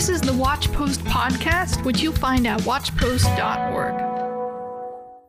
[0.00, 4.29] This is the Watchpost podcast, which you'll find at watchpost.org.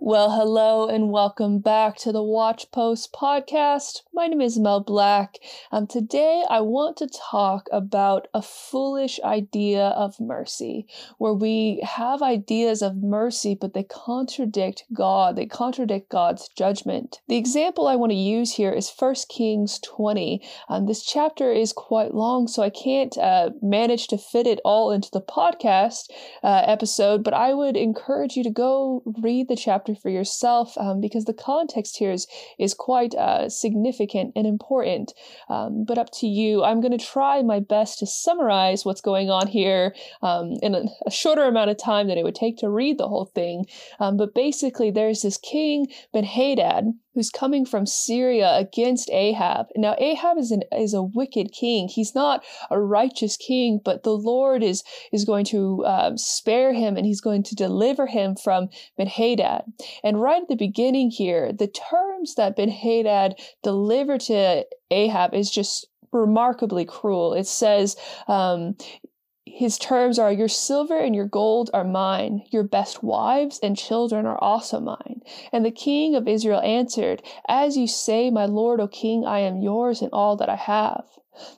[0.03, 4.01] Well, hello and welcome back to the Watch Post podcast.
[4.11, 5.37] My name is Mel Black.
[5.71, 10.87] Um, today, I want to talk about a foolish idea of mercy,
[11.19, 15.35] where we have ideas of mercy, but they contradict God.
[15.35, 17.21] They contradict God's judgment.
[17.27, 20.41] The example I want to use here is 1 Kings 20.
[20.67, 24.89] Um, this chapter is quite long, so I can't uh, manage to fit it all
[24.89, 26.09] into the podcast
[26.41, 30.77] uh, episode, but I would encourage you to go read the chapter chapter for yourself
[30.77, 32.27] um, because the context here is,
[32.59, 35.13] is quite uh, significant and important.
[35.49, 36.63] Um, but up to you.
[36.63, 40.83] I'm going to try my best to summarize what's going on here um, in a,
[41.05, 43.65] a, shorter amount of time than it would take to read the whole thing.
[43.99, 49.67] Um, but basically, there's this king, Ben Hadad, who's coming from Syria against Ahab.
[49.75, 51.87] Now Ahab is an is a wicked king.
[51.87, 56.97] He's not a righteous king, but the Lord is is going to uh, spare him
[56.97, 59.63] and he's going to deliver him from Ben-Hadad.
[60.03, 65.87] And right at the beginning here, the terms that Ben-Hadad delivered to Ahab is just
[66.11, 67.33] remarkably cruel.
[67.33, 67.95] It says,
[68.27, 68.75] um,
[69.53, 74.25] his terms are Your silver and your gold are mine, your best wives and children
[74.25, 75.21] are also mine.
[75.51, 79.61] And the king of Israel answered, As you say, my lord, O king, I am
[79.61, 81.05] yours and all that I have.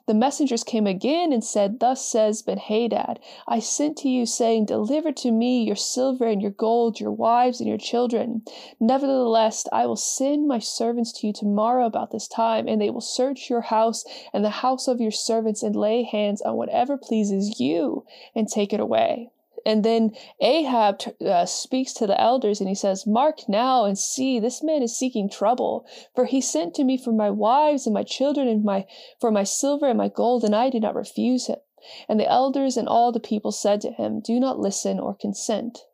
[0.05, 5.11] The messengers came again and said, Thus says Benhadad, I sent to you, saying, Deliver
[5.13, 8.43] to me your silver and your gold, your wives and your children.
[8.80, 13.02] Nevertheless, I will send my servants to you tomorrow about this time, and they will
[13.02, 17.59] search your house and the house of your servants and lay hands on whatever pleases
[17.59, 19.31] you and take it away.
[19.66, 20.11] And then
[20.42, 24.83] Ahab uh, speaks to the elders and he says, Mark now and see, this man
[24.83, 25.86] is seeking trouble.
[26.16, 28.86] For he sent to me for my wives and my children and my,
[29.20, 31.59] for my silver and my gold, and I did not refuse him.
[32.08, 35.86] And the elders and all the people said to him, Do not listen or consent.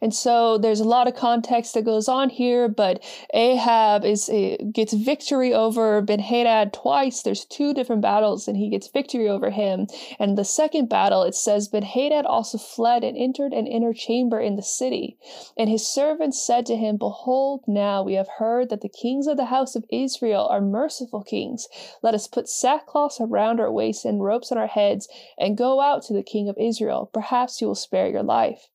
[0.00, 4.56] And so there's a lot of context that goes on here, but Ahab is eh,
[4.72, 7.22] gets victory over Ben Hadad twice.
[7.22, 9.86] There's two different battles, and he gets victory over him.
[10.18, 14.40] And the second battle, it says Ben Hadad also fled and entered an inner chamber
[14.40, 15.16] in the city.
[15.56, 19.36] And his servants said to him, Behold, now we have heard that the kings of
[19.36, 21.68] the house of Israel are merciful kings.
[22.02, 25.08] Let us put sackcloth around our waists and ropes on our heads,
[25.38, 27.10] and go out to the king of Israel.
[27.12, 28.68] Perhaps he will spare your life.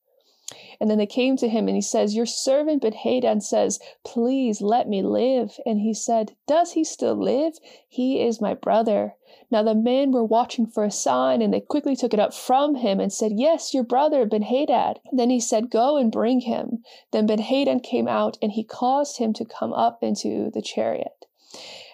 [0.80, 4.90] And then they came to him and he says, Your servant Ben-Hadad says, Please let
[4.90, 5.60] me live.
[5.66, 7.60] And he said, Does he still live?
[7.88, 9.16] He is my brother.
[9.52, 12.76] Now the men were watching for a sign, and they quickly took it up from
[12.76, 15.00] him and said, Yes, your brother Ben-Hadad.
[15.12, 16.84] Then he said, Go and bring him.
[17.12, 21.28] Then Ben-Hadad came out, and he caused him to come up into the chariot.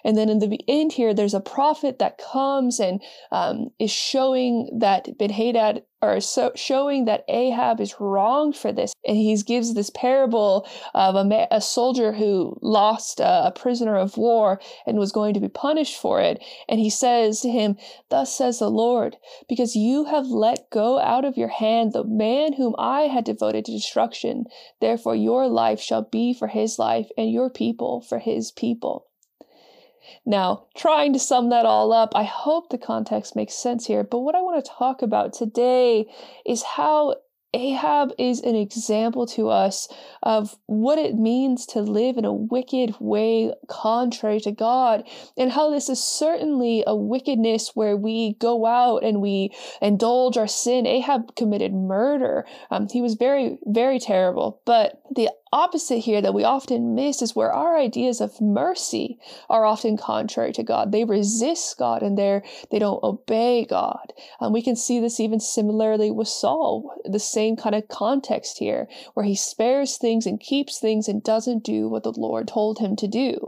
[0.04, 3.02] And then in the end here, there's a prophet that comes and
[3.32, 8.92] um, is showing that Ben Hadad or so showing that Ahab is wrong for this.
[9.04, 14.16] And he gives this parable of a, a soldier who lost a, a, prisoner of
[14.16, 16.40] war and was going to be punished for it.
[16.68, 17.76] And he says to him,
[18.08, 19.16] Thus says the Lord,
[19.48, 23.64] because you have let go out of your hand the man whom I had devoted
[23.64, 24.44] to destruction.
[24.80, 29.06] Therefore your life shall be for his life and your people for his people.
[30.24, 34.20] Now, trying to sum that all up, I hope the context makes sense here, but
[34.20, 36.06] what I want to talk about today
[36.44, 37.16] is how
[37.54, 39.88] Ahab is an example to us
[40.22, 45.04] of what it means to live in a wicked way contrary to God,
[45.38, 50.48] and how this is certainly a wickedness where we go out and we indulge our
[50.48, 50.86] sin.
[50.86, 52.44] Ahab committed murder.
[52.70, 54.60] Um, he was very, very terrible.
[54.66, 59.18] But the opposite here that we often miss is where our ideas of mercy
[59.48, 60.92] are often contrary to God.
[60.92, 64.12] They resist God and they they don't obey God.
[64.40, 68.88] Um, we can see this even similarly with Saul, the same kind of context here,
[69.14, 72.96] where he spares things and keeps things and doesn't do what the Lord told him
[72.96, 73.45] to do.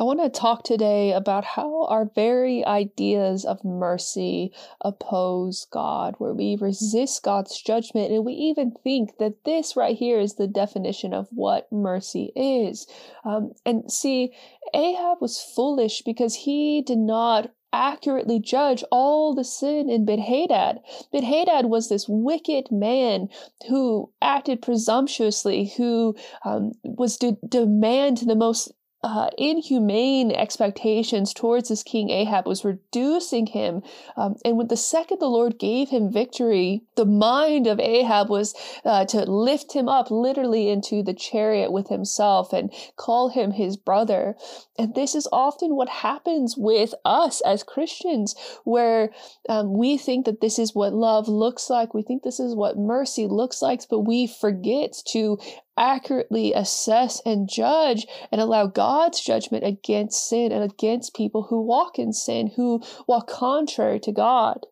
[0.00, 6.32] I want to talk today about how our very ideas of mercy oppose God, where
[6.32, 11.12] we resist God's judgment, and we even think that this right here is the definition
[11.12, 12.86] of what mercy is.
[13.24, 14.32] Um, and see,
[14.72, 20.78] Ahab was foolish because he did not accurately judge all the sin in Ben-Hadad.
[21.12, 23.28] Ben-Hadad was this wicked man
[23.68, 26.14] who acted presumptuously, who
[26.44, 28.72] um, was to demand the most
[29.02, 33.82] uh, inhumane expectations towards this king Ahab was reducing him.
[34.16, 38.54] Um, and with the second the Lord gave him victory, the mind of Ahab was
[38.84, 43.76] uh, to lift him up literally into the chariot with himself and call him his
[43.76, 44.34] brother.
[44.76, 48.34] And this is often what happens with us as Christians,
[48.64, 49.10] where
[49.48, 51.94] um, we think that this is what love looks like.
[51.94, 55.38] We think this is what mercy looks like, but we forget to
[55.78, 61.98] accurately assess and judge and allow God's judgment against sin and against people who walk
[61.98, 64.66] in sin, who walk contrary to God.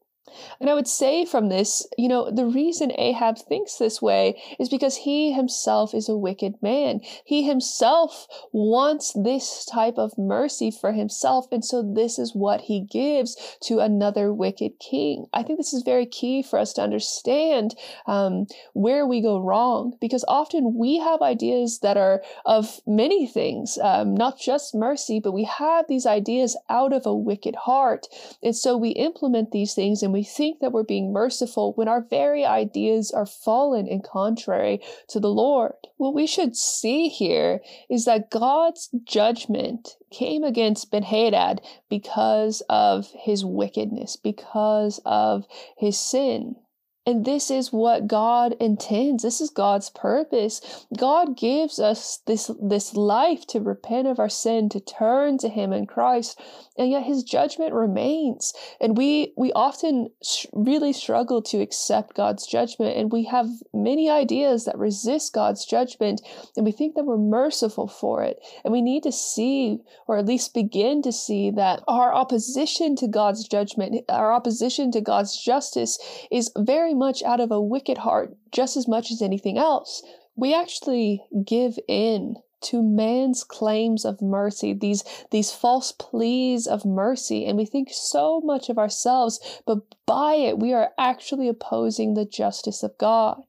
[0.60, 4.68] And I would say from this, you know, the reason Ahab thinks this way is
[4.68, 7.00] because he himself is a wicked man.
[7.24, 11.46] He himself wants this type of mercy for himself.
[11.52, 15.26] And so this is what he gives to another wicked king.
[15.32, 17.74] I think this is very key for us to understand
[18.06, 23.78] um, where we go wrong because often we have ideas that are of many things,
[23.82, 28.06] um, not just mercy, but we have these ideas out of a wicked heart.
[28.42, 32.00] And so we implement these things and we think that we're being merciful when our
[32.00, 35.74] very ideas are fallen and contrary to the Lord.
[35.98, 37.60] What we should see here
[37.90, 41.60] is that God's judgment came against Ben-Hadad
[41.90, 45.44] because of his wickedness, because of
[45.76, 46.56] his sin.
[47.06, 49.22] And this is what God intends.
[49.22, 50.86] This is God's purpose.
[50.98, 55.72] God gives us this, this life to repent of our sin, to turn to Him
[55.72, 56.40] in Christ,
[56.76, 58.52] and yet His judgment remains.
[58.80, 64.10] And we, we often sh- really struggle to accept God's judgment, and we have many
[64.10, 66.22] ideas that resist God's judgment,
[66.56, 68.40] and we think that we're merciful for it.
[68.64, 69.78] And we need to see,
[70.08, 75.00] or at least begin to see, that our opposition to God's judgment, our opposition to
[75.00, 76.00] God's justice
[76.32, 80.02] is very much out of a wicked heart just as much as anything else.
[80.34, 87.46] We actually give in to man's claims of mercy, these, these false pleas of mercy,
[87.46, 92.24] and we think so much of ourselves, but by it we are actually opposing the
[92.24, 93.42] justice of God.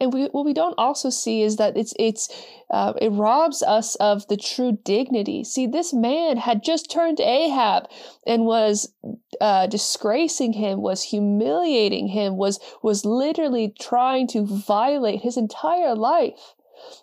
[0.00, 2.28] And we, what we don't also see is that it's it's
[2.70, 5.44] uh, it robs us of the true dignity.
[5.44, 7.88] See, this man had just turned Ahab
[8.26, 8.92] and was
[9.40, 16.54] uh, disgracing him, was humiliating him, was was literally trying to violate his entire life.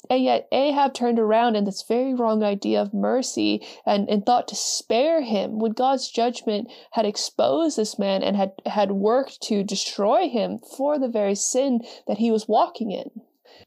[0.09, 4.47] And yet Ahab turned around in this very wrong idea of mercy and, and thought
[4.49, 9.63] to spare him when God's judgment had exposed this man and had, had worked to
[9.63, 13.21] destroy him for the very sin that he was walking in.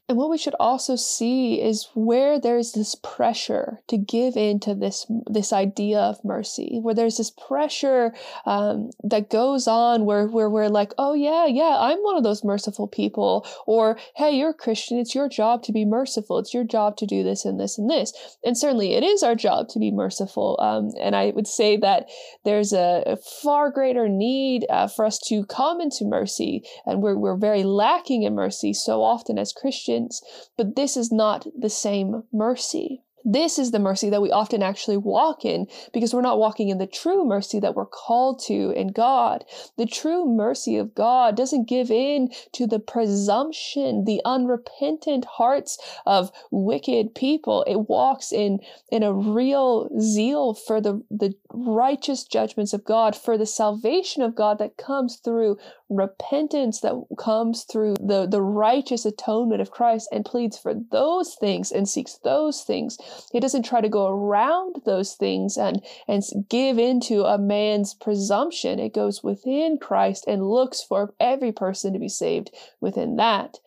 [0.09, 4.75] And what we should also see is where there's this pressure to give in to
[4.75, 8.13] this this idea of mercy, where there's this pressure
[8.45, 12.43] um, that goes on where, where we're like, oh yeah, yeah, I'm one of those
[12.43, 16.63] merciful people, or hey, you're a Christian, it's your job to be merciful, it's your
[16.63, 18.13] job to do this and this and this.
[18.43, 20.57] And certainly it is our job to be merciful.
[20.59, 22.09] Um, and I would say that
[22.43, 27.37] there's a, far greater need uh, for us to come into mercy, and we're, we're
[27.37, 30.21] very lacking in mercy so often as Christians Christians,
[30.55, 33.03] but this is not the same mercy.
[33.25, 36.77] This is the mercy that we often actually walk in because we're not walking in
[36.77, 39.45] the true mercy that we're called to in God.
[39.77, 46.31] The true mercy of God doesn't give in to the presumption, the unrepentant hearts of
[46.51, 47.63] wicked people.
[47.63, 48.59] It walks in,
[48.91, 54.35] in a real zeal for the, the righteous judgments of God, for the salvation of
[54.35, 55.57] God that comes through
[55.89, 61.71] repentance, that comes through the, the righteous atonement of Christ and pleads for those things
[61.71, 62.97] and seeks those things
[63.31, 68.79] he doesn't try to go around those things and, and give into a man's presumption.
[68.79, 73.59] It goes within Christ and looks for every person to be saved within that.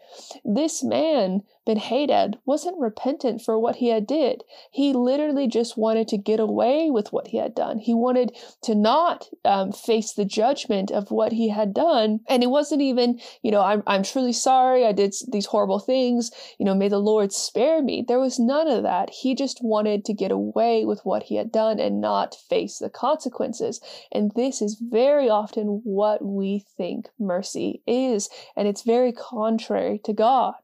[0.45, 4.45] This man Ben-Hadad wasn't repentant for what he had did.
[4.71, 7.79] He literally just wanted to get away with what he had done.
[7.79, 12.21] He wanted to not um, face the judgment of what he had done.
[12.29, 14.87] And it wasn't even, you know, I'm, I'm truly sorry.
[14.87, 16.31] I did these horrible things.
[16.59, 18.05] You know, may the Lord spare me.
[18.07, 19.11] There was none of that.
[19.11, 22.91] He just wanted to get away with what he had done and not face the
[22.91, 23.81] consequences.
[24.13, 28.29] And this is very often what we think mercy is.
[28.55, 30.55] And it's very contrary to God.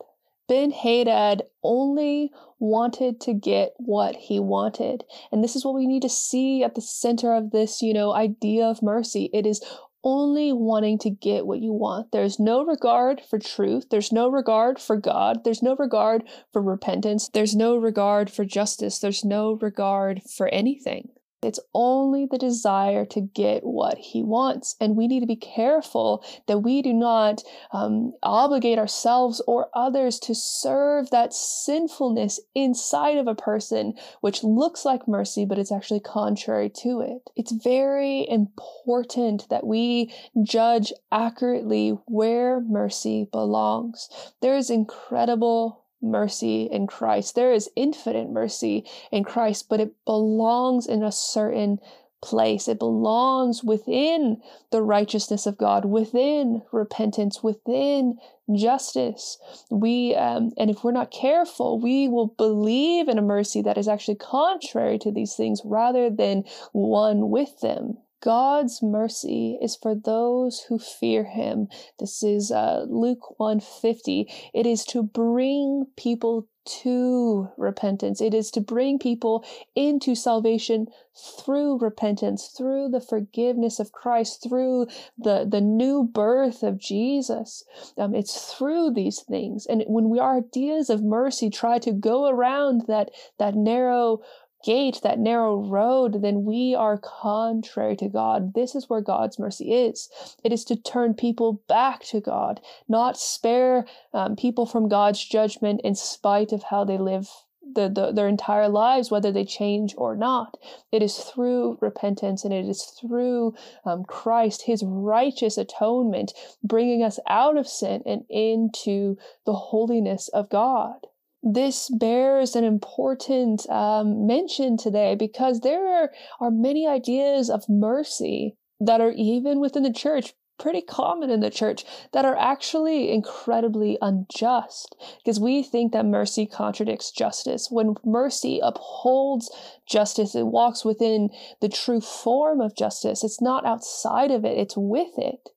[0.49, 5.05] Ben-Hadad only wanted to get what he wanted.
[5.31, 8.13] And this is what we need to see at the center of this, you know,
[8.13, 9.31] idea of mercy.
[9.33, 9.61] It is
[10.05, 12.11] only wanting to get what you want.
[12.11, 13.87] There's no regard for truth.
[13.91, 15.45] There's no regard for God.
[15.45, 17.29] There's no regard for repentance.
[17.29, 18.99] There's no regard for justice.
[18.99, 21.11] There's no regard for anything.
[21.43, 24.77] It's only the desire to get what he wants.
[24.81, 30.19] And we need to be careful that we do not um, obligate ourselves or others
[30.21, 36.01] to serve that sinfulness inside of a person, which looks like mercy, but it's actually
[36.01, 37.31] contrary to it.
[37.37, 44.09] It's very important that we judge accurately where mercy belongs.
[44.41, 47.35] There is incredible mercy in Christ.
[47.35, 51.79] There is infinite mercy in Christ, but it belongs in a certain
[52.23, 52.69] place.
[52.69, 54.41] It belongs within
[54.71, 58.19] the righteousness of God, within repentance, within
[58.55, 59.39] justice.
[59.71, 63.89] We, um, and if we're not careful, we will believe in a mercy that is
[63.89, 67.99] actually contrary to these things rather than one with them.
[68.23, 71.67] God's mercy is for those who fear him.
[71.99, 74.33] This is uh, Luke 150.
[74.55, 78.21] It is to bring people to repentance.
[78.21, 84.87] It is to bring people into salvation through repentance, through the forgiveness of Christ, through
[85.19, 87.65] the, the new birth of Jesus.
[87.99, 89.67] Um, it's through these things.
[89.67, 93.11] And when we, our ideas of mercy try to go around that,
[93.41, 94.21] that narrow
[94.63, 98.55] gate, that narrow road, then we are contrary to God.
[98.55, 100.09] This is where God's mercy is.
[100.45, 105.81] It is to turn people back to God, not spare um, people from God's judgment
[105.83, 107.29] in spite of how they live
[107.75, 110.59] the, the, their entire lives, whether they change or not.
[110.91, 113.55] It is through repentance and it is through
[113.85, 119.17] um, Christ, his righteous atonement, bringing us out of sin and into
[119.47, 121.07] the holiness of God
[121.43, 128.57] this bears an important um, mention today because there are, are many ideas of mercy
[128.81, 133.99] that are even within the church pretty common in the church that are actually incredibly
[134.01, 137.69] unjust because we think that mercy contradicts justice.
[137.71, 139.51] When mercy upholds
[139.87, 141.31] justice, it walks within
[141.61, 143.25] the true form of justice.
[143.25, 145.49] It's not outside of it, it's with it.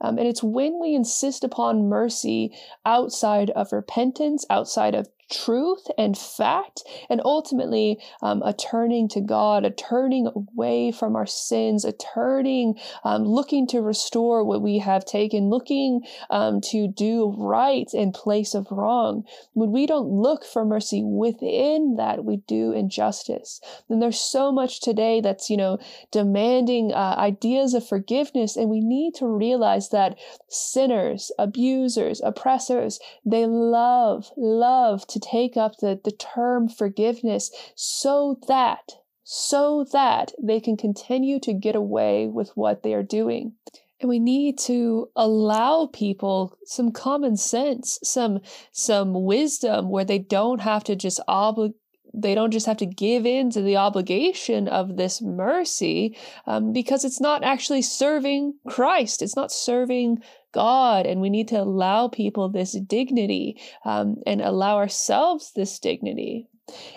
[0.00, 2.54] Um, and it's when we insist upon mercy
[2.84, 9.64] outside of repentance, outside of truth and fact, and ultimately um, a turning to God,
[9.64, 15.04] a turning away from our sins, a turning, um, looking to restore what we have
[15.04, 19.24] taken, looking um, to do right in place of wrong.
[19.54, 23.60] When we don't look for mercy within that, we do injustice.
[23.88, 25.78] And there's so much today that's, you know,
[26.12, 30.18] demanding uh, ideas of forgiveness, and we need to realize that
[30.48, 38.38] sinners, abusers, oppressors, they love, love to to take up the, the term forgiveness so
[38.48, 38.92] that
[39.28, 43.52] so that they can continue to get away with what they are doing.
[44.00, 50.60] And we need to allow people some common sense, some some wisdom where they don't
[50.60, 51.76] have to just obligate
[52.18, 57.04] they don't just have to give in to the obligation of this mercy um, because
[57.04, 59.20] it's not actually serving Christ.
[59.20, 60.22] It's not serving
[60.56, 61.04] God.
[61.04, 66.48] And we need to allow people this dignity um, and allow ourselves this dignity.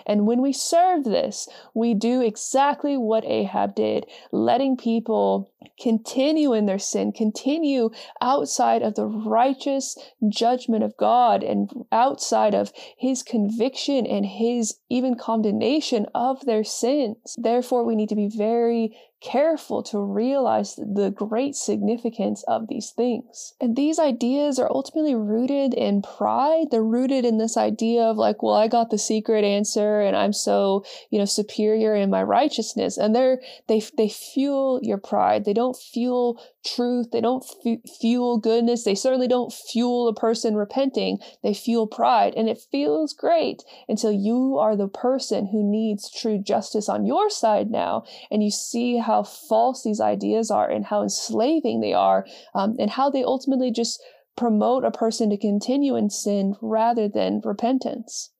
[0.04, 6.66] And when we serve this, we do exactly what Ahab did, letting people continue in
[6.66, 7.90] their sin, continue
[8.20, 9.96] outside of the righteous
[10.28, 17.36] judgment of God and outside of his conviction and his even condemnation of their sins.
[17.38, 23.54] Therefore, we need to be very careful to realize the great significance of these things.
[23.60, 26.68] And these ideas are ultimately rooted in pride.
[26.70, 30.32] They're rooted in this idea of like, well, I got the secret answer and I'm
[30.32, 32.96] so, you know, superior in my righteousness.
[32.96, 35.44] And they're, they, they fuel your pride.
[35.44, 37.10] They don't fuel truth.
[37.10, 38.84] They don't f- fuel goodness.
[38.84, 41.18] They certainly don't fuel a person repenting.
[41.42, 42.34] They fuel pride.
[42.36, 47.30] And it feels great until you are the person who needs true justice on your
[47.30, 48.04] side now.
[48.30, 52.90] And you see how false these ideas are and how enslaving they are um, and
[52.90, 54.02] how they ultimately just
[54.36, 58.30] promote a person to continue in sin rather than repentance.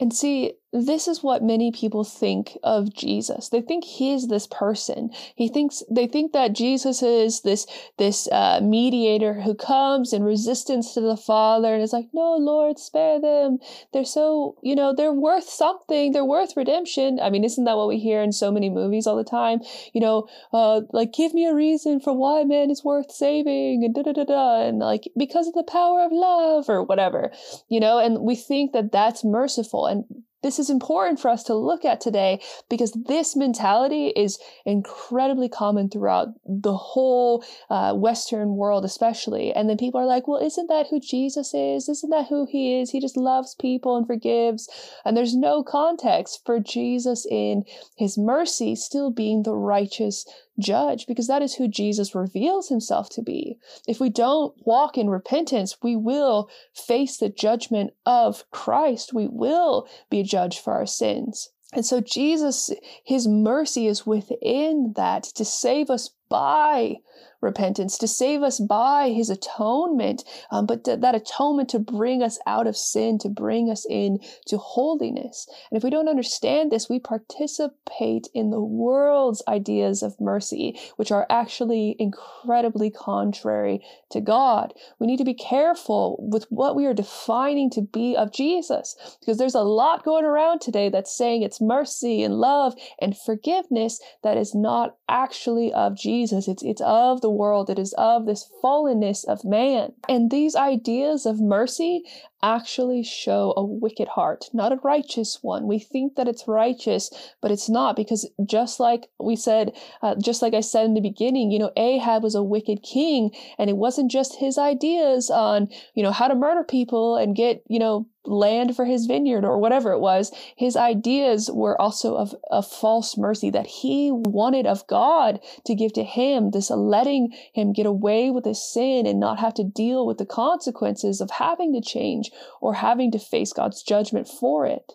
[0.00, 3.48] And see, this is what many people think of Jesus.
[3.48, 5.10] They think he is this person.
[5.34, 7.66] He thinks they think that Jesus is this
[7.98, 12.78] this uh, mediator who comes in resistance to the Father and is like, "No, Lord,
[12.78, 13.58] spare them.
[13.92, 16.12] They're so you know they're worth something.
[16.12, 19.16] They're worth redemption." I mean, isn't that what we hear in so many movies all
[19.16, 19.60] the time?
[19.94, 23.94] You know, uh, like give me a reason for why man is worth saving and
[23.94, 27.32] da da da da, and like because of the power of love or whatever,
[27.68, 27.98] you know.
[27.98, 30.04] And we think that that's merciful and
[30.42, 35.88] this is important for us to look at today because this mentality is incredibly common
[35.88, 39.52] throughout the whole uh, Western world, especially.
[39.52, 41.88] And then people are like, well, isn't that who Jesus is?
[41.88, 42.90] Isn't that who he is?
[42.90, 44.68] He just loves people and forgives.
[45.04, 47.64] And there's no context for Jesus in
[47.96, 50.26] his mercy still being the righteous
[50.58, 53.58] judge because that is who Jesus reveals himself to be.
[53.86, 59.12] If we don't walk in repentance, we will face the judgment of Christ.
[59.12, 61.50] We will be judged for our sins.
[61.72, 62.70] And so Jesus,
[63.04, 66.96] his mercy is within that to save us by
[67.42, 72.38] repentance, to save us by his atonement, um, but th- that atonement to bring us
[72.46, 75.46] out of sin, to bring us in to holiness.
[75.70, 81.12] And if we don't understand this, we participate in the world's ideas of mercy, which
[81.12, 84.72] are actually incredibly contrary to God.
[84.98, 89.38] We need to be careful with what we are defining to be of Jesus, because
[89.38, 94.36] there's a lot going around today that's saying it's mercy and love and forgiveness that
[94.36, 96.48] is not actually of Jesus.
[96.48, 97.68] It's, it's of the world.
[97.68, 99.92] It is of this fallenness of man.
[100.08, 102.02] And these ideas of mercy
[102.42, 105.66] actually show a wicked heart, not a righteous one.
[105.66, 110.42] We think that it's righteous, but it's not because just like we said, uh, just
[110.42, 113.76] like I said in the beginning, you know, Ahab was a wicked king and it
[113.76, 118.06] wasn't just his ideas on, you know, how to murder people and get, you know,
[118.26, 120.32] land for his vineyard or whatever it was.
[120.56, 125.92] His ideas were also of, a false mercy that he wanted of God to give
[125.94, 130.06] to him, this letting him get away with his sin and not have to deal
[130.06, 132.30] with the consequences of having to change
[132.60, 134.94] or having to face God's judgment for it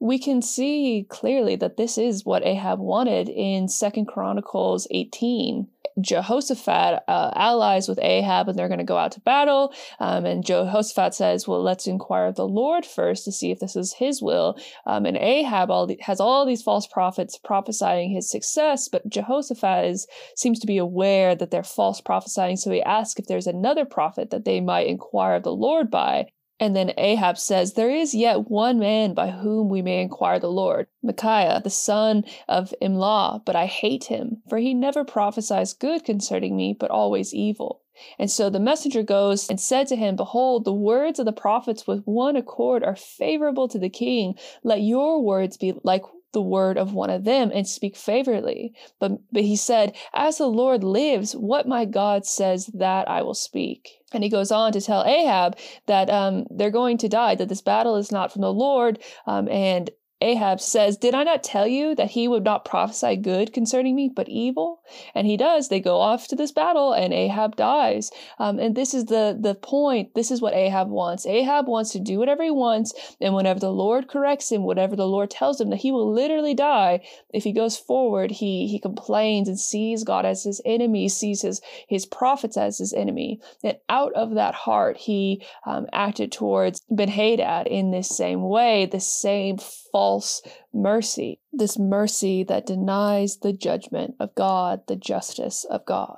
[0.00, 5.68] we can see clearly that this is what Ahab wanted in Second Chronicles 18.
[6.00, 9.72] Jehoshaphat uh, allies with Ahab and they're going to go out to battle.
[10.00, 13.76] Um, and Jehoshaphat says, Well, let's inquire of the Lord first to see if this
[13.76, 14.58] is his will.
[14.86, 19.86] Um, and Ahab all the, has all these false prophets prophesying his success, but Jehoshaphat
[19.86, 22.56] is, seems to be aware that they're false prophesying.
[22.56, 26.26] So he asks if there's another prophet that they might inquire of the Lord by.
[26.60, 30.50] And then Ahab says, There is yet one man by whom we may inquire the
[30.50, 36.04] Lord, Micaiah, the son of Imlah, but I hate him, for he never prophesies good
[36.04, 37.82] concerning me, but always evil.
[38.18, 41.86] And so the messenger goes and said to him, Behold, the words of the prophets
[41.86, 44.34] with one accord are favorable to the king.
[44.62, 46.02] Let your words be like
[46.34, 48.74] the word of one of them and speak favorably.
[49.00, 53.34] But, but he said, As the Lord lives, what my God says, that I will
[53.34, 53.88] speak.
[54.12, 57.62] And he goes on to tell Ahab that um, they're going to die, that this
[57.62, 59.90] battle is not from the Lord, um, and
[60.24, 64.08] Ahab says, Did I not tell you that he would not prophesy good concerning me,
[64.08, 64.82] but evil?
[65.14, 65.68] And he does.
[65.68, 68.10] They go off to this battle, and Ahab dies.
[68.38, 70.14] Um, and this is the, the point.
[70.14, 71.26] This is what Ahab wants.
[71.26, 75.06] Ahab wants to do whatever he wants, and whenever the Lord corrects him, whatever the
[75.06, 77.00] Lord tells him that he will literally die,
[77.34, 81.60] if he goes forward, he, he complains and sees God as his enemy, sees his,
[81.86, 83.40] his prophets as his enemy.
[83.62, 88.86] And out of that heart, he um, acted towards Ben Hadad in this same way,
[88.86, 89.58] the same
[89.94, 96.16] false mercy, this mercy that denies the judgment of God, the justice of God.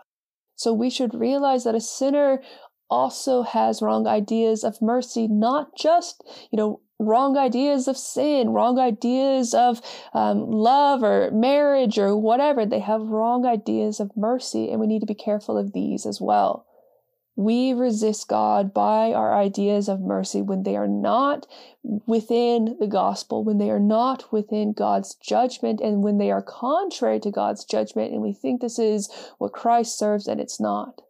[0.55, 2.41] So we should realize that a sinner
[2.89, 8.79] also has wrong ideas of mercy, not just, you know, wrong ideas of sin, wrong
[8.79, 9.83] ideas of
[10.15, 12.65] um, love or marriage or whatever.
[12.65, 16.19] They have wrong ideas of mercy, and we need to be careful of these as
[16.19, 16.65] well.
[17.37, 21.46] We resist God by our ideas of mercy when they are not
[22.07, 27.20] within the gospel, when they are not within God's judgment, and when they are contrary
[27.20, 31.03] to God's judgment, and we think this is what Christ serves and it's not.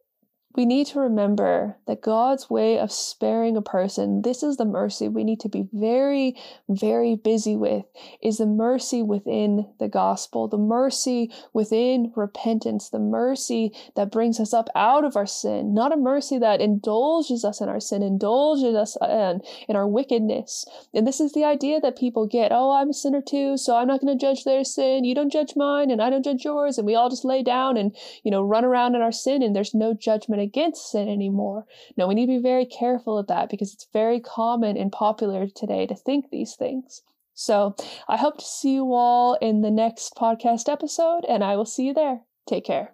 [0.56, 5.06] We need to remember that God's way of sparing a person, this is the mercy
[5.06, 6.34] we need to be very,
[6.66, 7.84] very busy with,
[8.22, 14.54] is the mercy within the gospel, the mercy within repentance, the mercy that brings us
[14.54, 18.74] up out of our sin, not a mercy that indulges us in our sin, indulges
[18.74, 20.64] us in, in our wickedness.
[20.94, 23.88] And this is the idea that people get oh, I'm a sinner too, so I'm
[23.88, 25.04] not going to judge their sin.
[25.04, 26.78] You don't judge mine, and I don't judge yours.
[26.78, 29.54] And we all just lay down and, you know, run around in our sin, and
[29.54, 31.66] there's no judgment against sin anymore.
[31.96, 35.46] No, we need to be very careful of that because it's very common and popular
[35.48, 37.02] today to think these things.
[37.34, 37.76] So
[38.08, 41.86] I hope to see you all in the next podcast episode, and I will see
[41.86, 42.22] you there.
[42.46, 42.92] Take care.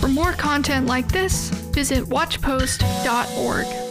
[0.00, 3.89] For more content like this, visit watchpost.org.